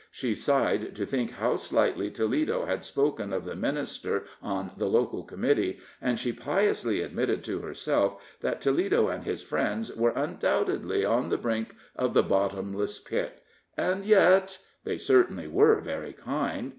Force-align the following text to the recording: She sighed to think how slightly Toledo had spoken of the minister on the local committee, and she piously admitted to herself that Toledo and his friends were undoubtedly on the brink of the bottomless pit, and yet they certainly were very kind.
She 0.09 0.33
sighed 0.33 0.95
to 0.95 1.05
think 1.05 1.29
how 1.33 1.57
slightly 1.57 2.09
Toledo 2.09 2.65
had 2.65 2.83
spoken 2.83 3.31
of 3.31 3.45
the 3.45 3.55
minister 3.55 4.23
on 4.41 4.71
the 4.75 4.87
local 4.87 5.21
committee, 5.21 5.77
and 6.01 6.19
she 6.19 6.33
piously 6.33 7.03
admitted 7.03 7.43
to 7.43 7.59
herself 7.59 8.19
that 8.39 8.61
Toledo 8.61 9.09
and 9.09 9.23
his 9.25 9.43
friends 9.43 9.95
were 9.95 10.09
undoubtedly 10.15 11.05
on 11.05 11.29
the 11.29 11.37
brink 11.37 11.75
of 11.95 12.15
the 12.15 12.23
bottomless 12.23 12.97
pit, 12.97 13.43
and 13.77 14.03
yet 14.03 14.57
they 14.85 14.97
certainly 14.97 15.47
were 15.47 15.79
very 15.79 16.13
kind. 16.13 16.69